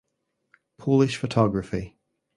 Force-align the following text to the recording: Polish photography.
Polish 0.79 1.15
photography. 1.17 1.95